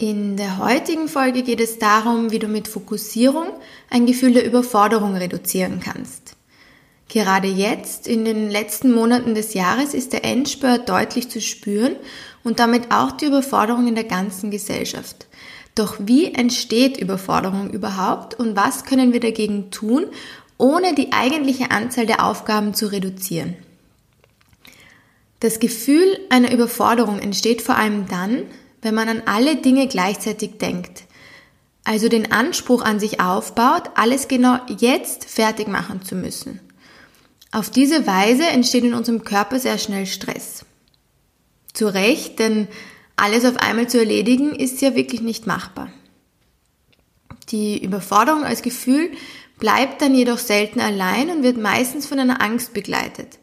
[0.00, 3.48] In der heutigen Folge geht es darum, wie du mit Fokussierung
[3.90, 6.36] ein Gefühl der Überforderung reduzieren kannst.
[7.08, 11.96] Gerade jetzt, in den letzten Monaten des Jahres, ist der Endspurt deutlich zu spüren
[12.42, 15.26] und damit auch die Überforderung in der ganzen Gesellschaft.
[15.74, 20.06] Doch wie entsteht Überforderung überhaupt und was können wir dagegen tun,
[20.56, 23.54] ohne die eigentliche Anzahl der Aufgaben zu reduzieren?
[25.40, 28.44] Das Gefühl einer Überforderung entsteht vor allem dann,
[28.82, 31.04] wenn man an alle Dinge gleichzeitig denkt.
[31.84, 36.60] Also den Anspruch an sich aufbaut, alles genau jetzt fertig machen zu müssen.
[37.52, 40.64] Auf diese Weise entsteht in unserem Körper sehr schnell Stress.
[41.72, 42.68] Zu Recht, denn
[43.16, 45.92] alles auf einmal zu erledigen ist ja wirklich nicht machbar.
[47.50, 49.10] Die Überforderung als Gefühl
[49.58, 53.38] bleibt dann jedoch selten allein und wird meistens von einer Angst begleitet.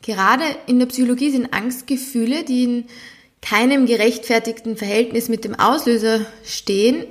[0.00, 2.84] Gerade in der Psychologie sind Angstgefühle, die in
[3.42, 7.04] keinem gerechtfertigten Verhältnis mit dem Auslöser stehen,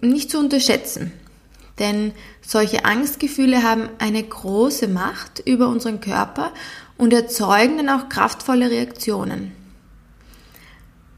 [0.00, 1.12] nicht zu unterschätzen.
[1.78, 6.52] Denn solche Angstgefühle haben eine große Macht über unseren Körper
[6.96, 9.52] und erzeugen dann auch kraftvolle Reaktionen.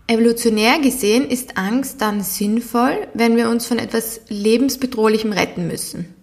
[0.07, 6.15] Evolutionär gesehen ist Angst dann sinnvoll, wenn wir uns von etwas lebensbedrohlichem retten müssen.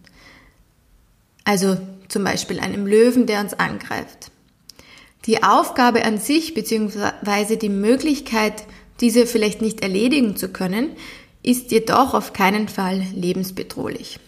[1.46, 1.78] Also
[2.10, 4.32] zum Beispiel einem Löwen, der uns angreift.
[5.28, 7.58] Die Aufgabe an sich bzw.
[7.58, 8.64] die Möglichkeit,
[9.02, 10.92] diese vielleicht nicht erledigen zu können,
[11.44, 14.20] ist jedoch auf keinen Fall lebensbedrohlich.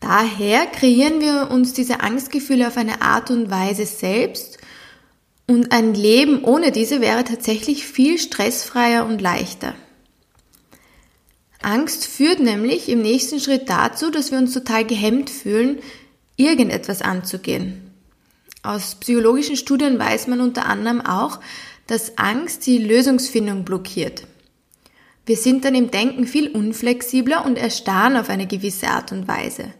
[0.00, 4.58] Daher kreieren wir uns diese Angstgefühle auf eine Art und Weise selbst
[5.46, 9.74] und ein Leben ohne diese wäre tatsächlich viel stressfreier und leichter.
[11.62, 15.78] Angst führt nämlich im nächsten Schritt dazu, dass wir uns total gehemmt fühlen,
[16.36, 17.83] irgendetwas anzugehen.
[18.64, 21.38] Aus psychologischen Studien weiß man unter anderem auch,
[21.86, 24.26] dass Angst die Lösungsfindung blockiert.
[25.26, 29.74] Wir sind dann im Denken viel unflexibler und erstarren auf eine gewisse Art und Weise.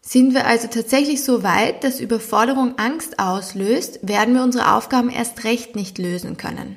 [0.00, 5.42] Sind wir also tatsächlich so weit, dass Überforderung Angst auslöst, werden wir unsere Aufgaben erst
[5.42, 6.76] recht nicht lösen können.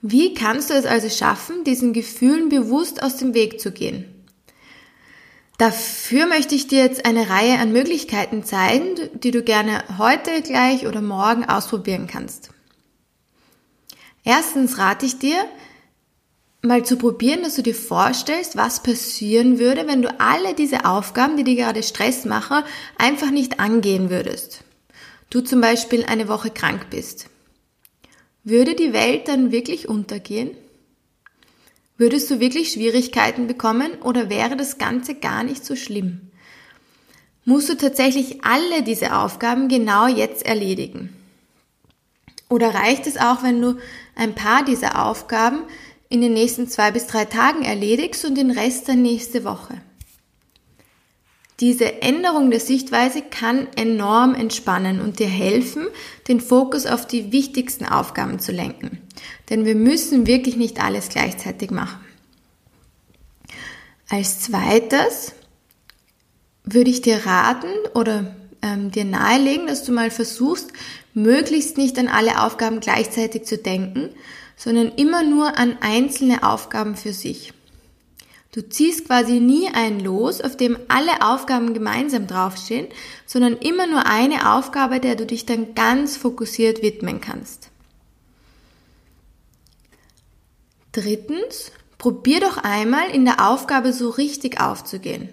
[0.00, 4.09] Wie kannst du es also schaffen, diesen Gefühlen bewusst aus dem Weg zu gehen?
[5.60, 10.86] Dafür möchte ich dir jetzt eine Reihe an Möglichkeiten zeigen, die du gerne heute gleich
[10.86, 12.48] oder morgen ausprobieren kannst.
[14.24, 15.36] Erstens rate ich dir,
[16.62, 21.36] mal zu probieren, dass du dir vorstellst, was passieren würde, wenn du alle diese Aufgaben,
[21.36, 22.64] die dir gerade Stress machen,
[22.96, 24.64] einfach nicht angehen würdest.
[25.28, 27.26] Du zum Beispiel eine Woche krank bist.
[28.44, 30.56] Würde die Welt dann wirklich untergehen?
[32.00, 36.30] Würdest du wirklich Schwierigkeiten bekommen oder wäre das Ganze gar nicht so schlimm?
[37.44, 41.14] Musst du tatsächlich alle diese Aufgaben genau jetzt erledigen?
[42.48, 43.76] Oder reicht es auch, wenn du
[44.16, 45.58] ein paar dieser Aufgaben
[46.08, 49.82] in den nächsten zwei bis drei Tagen erledigst und den Rest dann nächste Woche?
[51.60, 55.86] Diese Änderung der Sichtweise kann enorm entspannen und dir helfen,
[56.26, 58.98] den Fokus auf die wichtigsten Aufgaben zu lenken.
[59.50, 62.00] Denn wir müssen wirklich nicht alles gleichzeitig machen.
[64.08, 65.34] Als zweites
[66.64, 70.72] würde ich dir raten oder ähm, dir nahelegen, dass du mal versuchst,
[71.14, 74.08] möglichst nicht an alle Aufgaben gleichzeitig zu denken,
[74.56, 77.52] sondern immer nur an einzelne Aufgaben für sich.
[78.52, 82.88] Du ziehst quasi nie ein Los, auf dem alle Aufgaben gemeinsam draufstehen,
[83.24, 87.70] sondern immer nur eine Aufgabe, der du dich dann ganz fokussiert widmen kannst.
[90.90, 95.28] Drittens, probier doch einmal in der Aufgabe so richtig aufzugehen.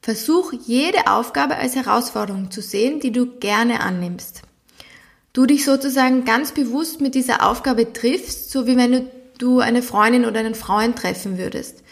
[0.00, 4.42] Versuch jede Aufgabe als Herausforderung zu sehen, die du gerne annimmst.
[5.32, 10.24] Du dich sozusagen ganz bewusst mit dieser Aufgabe triffst, so wie wenn du eine Freundin
[10.24, 11.82] oder einen Freund treffen würdest.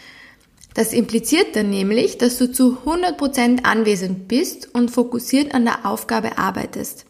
[0.77, 6.37] Das impliziert dann nämlich, dass du zu 100% anwesend bist und fokussiert an der Aufgabe
[6.37, 7.05] arbeitest.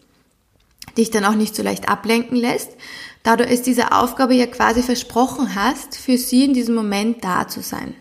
[0.98, 2.70] Dich dann auch nicht so leicht ablenken lässt,
[3.24, 7.50] da du es dieser Aufgabe ja quasi versprochen hast, für sie in diesem Moment da
[7.50, 7.94] zu sein.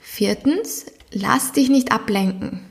[0.00, 2.66] Viertens, lass dich nicht ablenken.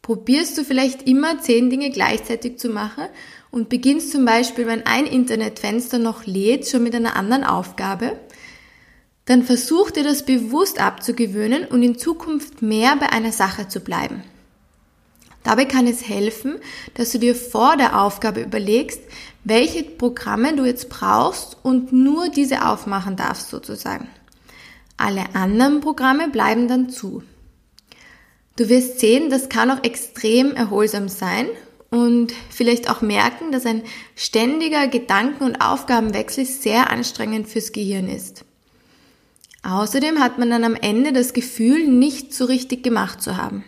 [0.00, 3.08] Probierst du vielleicht immer zehn Dinge gleichzeitig zu machen
[3.50, 8.18] und beginnst zum Beispiel, wenn ein Internetfenster noch lädt, schon mit einer anderen Aufgabe,
[9.26, 14.22] dann versuch dir das bewusst abzugewöhnen und in Zukunft mehr bei einer Sache zu bleiben.
[15.42, 16.56] Dabei kann es helfen,
[16.94, 19.00] dass du dir vor der Aufgabe überlegst,
[19.44, 24.08] welche Programme du jetzt brauchst und nur diese aufmachen darfst sozusagen.
[24.96, 27.22] Alle anderen Programme bleiben dann zu.
[28.56, 31.46] Du wirst sehen, das kann auch extrem erholsam sein
[31.90, 33.82] und vielleicht auch merken, dass ein
[34.14, 38.44] ständiger Gedanken- und Aufgabenwechsel sehr anstrengend fürs Gehirn ist.
[39.66, 43.64] Außerdem hat man dann am Ende das Gefühl, nicht so richtig gemacht zu haben.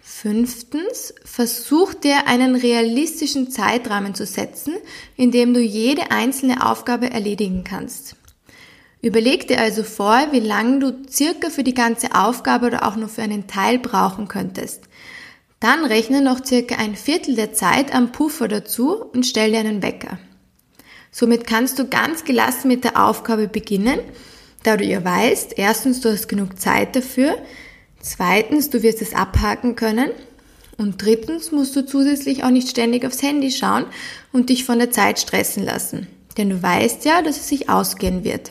[0.00, 4.74] Fünftens, versuch dir einen realistischen Zeitrahmen zu setzen,
[5.16, 8.14] in dem du jede einzelne Aufgabe erledigen kannst.
[9.02, 13.08] Überleg dir also vor, wie lange du circa für die ganze Aufgabe oder auch nur
[13.08, 14.84] für einen Teil brauchen könntest.
[15.58, 19.82] Dann rechne noch circa ein Viertel der Zeit am Puffer dazu und stell dir einen
[19.82, 20.18] Wecker.
[21.16, 24.00] Somit kannst du ganz gelassen mit der Aufgabe beginnen,
[24.64, 27.38] da du ja weißt, erstens, du hast genug Zeit dafür,
[28.00, 30.10] zweitens, du wirst es abhaken können
[30.76, 33.86] und drittens musst du zusätzlich auch nicht ständig aufs Handy schauen
[34.32, 38.24] und dich von der Zeit stressen lassen, denn du weißt ja, dass es sich ausgehen
[38.24, 38.50] wird.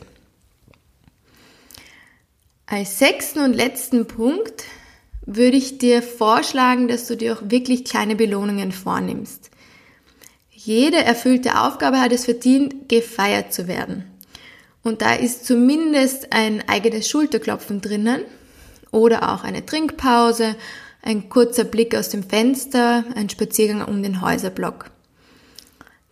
[2.65, 4.63] Als sechsten und letzten Punkt
[5.25, 9.49] würde ich dir vorschlagen, dass du dir auch wirklich kleine Belohnungen vornimmst.
[10.65, 14.05] Jede erfüllte Aufgabe hat es verdient, gefeiert zu werden.
[14.81, 18.21] Und da ist zumindest ein eigenes Schulterklopfen drinnen
[18.89, 20.55] oder auch eine Trinkpause,
[21.01, 24.89] ein kurzer Blick aus dem Fenster, ein Spaziergang um den Häuserblock.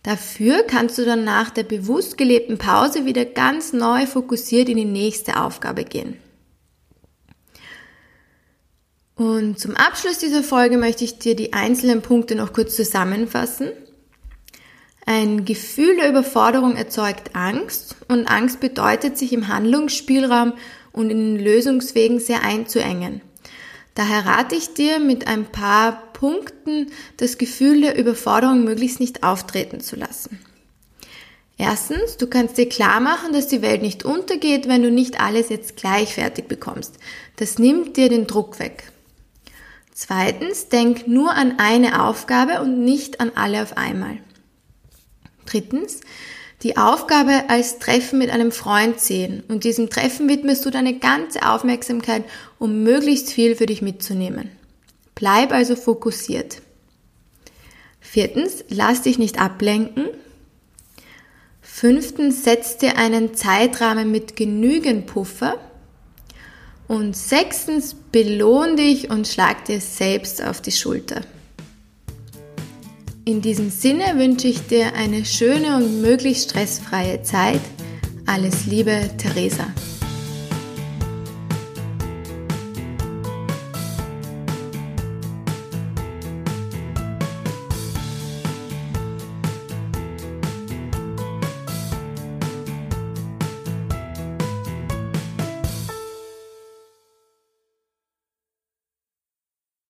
[0.02, 4.84] Dafür kannst du dann nach der bewusst gelebten Pause wieder ganz neu fokussiert in die
[4.84, 6.18] nächste Aufgabe gehen.
[9.14, 13.70] Und zum Abschluss dieser Folge möchte ich dir die einzelnen Punkte noch kurz zusammenfassen.
[15.04, 20.52] Ein Gefühl der Überforderung erzeugt Angst und Angst bedeutet, sich im Handlungsspielraum
[20.92, 23.20] und in den Lösungswegen sehr einzuengen.
[23.94, 29.80] Daher rate ich dir, mit ein paar Punkten das Gefühl der Überforderung möglichst nicht auftreten
[29.80, 30.38] zu lassen.
[31.58, 35.48] Erstens, du kannst dir klar machen, dass die Welt nicht untergeht, wenn du nicht alles
[35.48, 36.96] jetzt gleich fertig bekommst.
[37.36, 38.84] Das nimmt dir den Druck weg.
[39.92, 44.18] Zweitens, denk nur an eine Aufgabe und nicht an alle auf einmal.
[45.52, 46.00] Drittens,
[46.62, 51.46] die Aufgabe als Treffen mit einem Freund sehen und diesem Treffen widmest du deine ganze
[51.46, 52.24] Aufmerksamkeit,
[52.58, 54.50] um möglichst viel für dich mitzunehmen.
[55.14, 56.62] Bleib also fokussiert.
[58.00, 60.06] Viertens, lass dich nicht ablenken.
[61.60, 65.58] Fünftens, setz dir einen Zeitrahmen mit genügend Puffer.
[66.88, 71.22] Und sechstens, belohn dich und schlag dir selbst auf die Schulter.
[73.24, 77.60] In diesem Sinne wünsche ich dir eine schöne und möglichst stressfreie Zeit.
[78.26, 79.66] Alles Liebe, Theresa.